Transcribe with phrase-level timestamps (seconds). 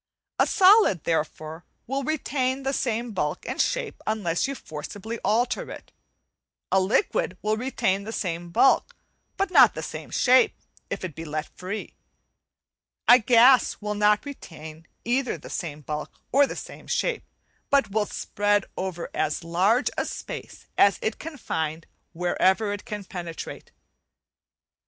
[0.39, 5.91] A solid, therefore, will retain the same bulk and shape unless you forcibly alter it;
[6.71, 8.95] a liquid will retain the same bulk,
[9.37, 10.57] but no the same shape
[10.89, 11.93] if it be left free;
[13.07, 17.23] a gas will not retain either the same bulk or the same shape,
[17.69, 23.03] but will spread over as large a space as it can find wherever it can
[23.03, 23.71] penetrate.